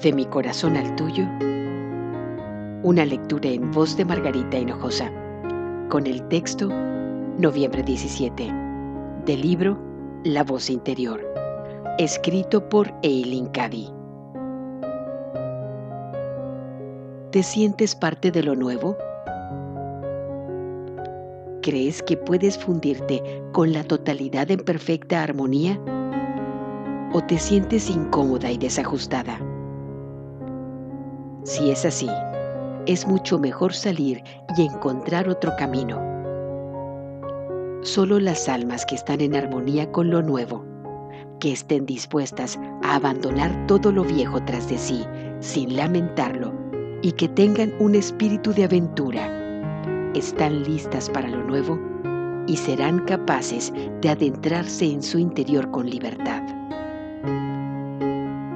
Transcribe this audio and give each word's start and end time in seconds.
De 0.00 0.12
mi 0.12 0.24
corazón 0.24 0.76
al 0.76 0.96
tuyo. 0.96 1.24
Una 2.82 3.04
lectura 3.04 3.50
en 3.50 3.70
voz 3.70 3.96
de 3.96 4.04
Margarita 4.04 4.58
Hinojosa, 4.58 5.12
con 5.90 6.06
el 6.06 6.26
texto 6.28 6.68
Noviembre 7.38 7.82
17, 7.82 8.52
del 9.26 9.40
libro 9.40 9.78
La 10.24 10.42
voz 10.44 10.70
interior, 10.70 11.20
escrito 11.98 12.68
por 12.68 12.92
Eileen 13.02 13.46
Cady. 13.48 13.90
¿Te 17.30 17.42
sientes 17.42 17.94
parte 17.94 18.30
de 18.30 18.42
lo 18.42 18.56
nuevo? 18.56 18.96
¿Crees 21.60 22.02
que 22.02 22.16
puedes 22.16 22.58
fundirte 22.58 23.22
con 23.52 23.72
la 23.72 23.84
totalidad 23.84 24.50
en 24.50 24.60
perfecta 24.60 25.22
armonía? 25.22 25.78
¿O 27.12 27.20
te 27.20 27.38
sientes 27.38 27.88
incómoda 27.88 28.50
y 28.50 28.58
desajustada? 28.58 29.38
Si 31.44 31.70
es 31.70 31.84
así, 31.84 32.08
es 32.86 33.06
mucho 33.06 33.38
mejor 33.38 33.74
salir 33.74 34.22
y 34.56 34.62
encontrar 34.62 35.28
otro 35.28 35.52
camino. 35.58 36.00
Solo 37.82 38.20
las 38.20 38.48
almas 38.48 38.86
que 38.86 38.94
están 38.94 39.20
en 39.20 39.34
armonía 39.34 39.90
con 39.90 40.10
lo 40.10 40.22
nuevo, 40.22 40.64
que 41.40 41.52
estén 41.52 41.84
dispuestas 41.86 42.58
a 42.82 42.94
abandonar 42.94 43.66
todo 43.66 43.90
lo 43.90 44.04
viejo 44.04 44.42
tras 44.44 44.68
de 44.68 44.78
sí 44.78 45.04
sin 45.40 45.76
lamentarlo 45.76 46.52
y 47.02 47.12
que 47.12 47.28
tengan 47.28 47.74
un 47.80 47.96
espíritu 47.96 48.52
de 48.52 48.64
aventura 48.64 49.42
están 50.14 50.62
listas 50.62 51.08
para 51.08 51.28
lo 51.28 51.42
nuevo 51.42 51.80
y 52.46 52.56
serán 52.56 53.00
capaces 53.06 53.72
de 54.00 54.08
adentrarse 54.10 54.84
en 54.84 55.02
su 55.02 55.18
interior 55.18 55.70
con 55.70 55.88
libertad. 55.88 56.42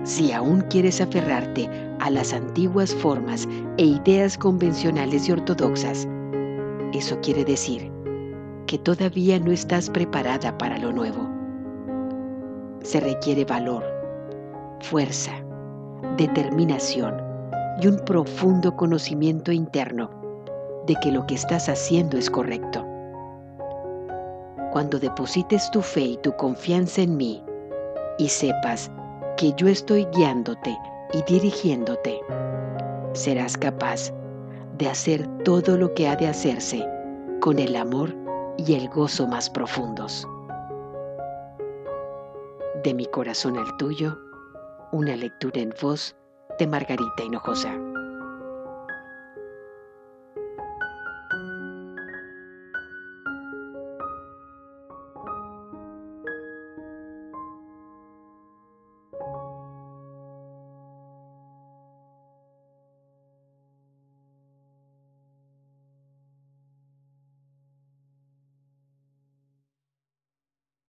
Si 0.04 0.32
aún 0.32 0.60
quieres 0.62 1.00
aferrarte 1.00 1.68
a 2.00 2.10
las 2.10 2.32
antiguas 2.32 2.94
formas 2.94 3.48
e 3.78 3.84
ideas 3.84 4.36
convencionales 4.36 5.28
y 5.28 5.32
ortodoxas, 5.32 6.06
eso 6.92 7.18
quiere 7.20 7.44
decir 7.44 7.90
que 8.66 8.78
todavía 8.78 9.38
no 9.38 9.52
estás 9.52 9.90
preparada 9.90 10.56
para 10.58 10.78
lo 10.78 10.92
nuevo. 10.92 11.28
Se 12.82 13.00
requiere 13.00 13.44
valor, 13.44 13.84
fuerza, 14.80 15.32
determinación 16.16 17.14
y 17.80 17.86
un 17.86 17.98
profundo 18.04 18.74
conocimiento 18.76 19.52
interno 19.52 20.10
de 20.86 20.94
que 20.96 21.12
lo 21.12 21.26
que 21.26 21.34
estás 21.34 21.68
haciendo 21.68 22.16
es 22.16 22.30
correcto. 22.30 22.86
Cuando 24.72 24.98
deposites 24.98 25.70
tu 25.70 25.80
fe 25.80 26.00
y 26.00 26.16
tu 26.18 26.32
confianza 26.36 27.02
en 27.02 27.16
mí 27.16 27.42
y 28.18 28.28
sepas 28.28 28.90
que 29.36 29.52
yo 29.56 29.68
estoy 29.68 30.06
guiándote 30.14 30.76
y 31.12 31.22
dirigiéndote, 31.22 32.20
serás 33.12 33.56
capaz 33.56 34.12
de 34.78 34.88
hacer 34.88 35.26
todo 35.44 35.76
lo 35.76 35.94
que 35.94 36.08
ha 36.08 36.16
de 36.16 36.28
hacerse 36.28 36.86
con 37.40 37.58
el 37.58 37.76
amor 37.76 38.14
y 38.58 38.74
el 38.74 38.88
gozo 38.88 39.26
más 39.26 39.48
profundos. 39.48 40.26
De 42.82 42.94
mi 42.94 43.06
corazón 43.06 43.56
al 43.56 43.76
tuyo, 43.78 44.18
una 44.92 45.16
lectura 45.16 45.60
en 45.60 45.74
voz 45.80 46.14
de 46.58 46.66
Margarita 46.66 47.24
Hinojosa. 47.24 47.85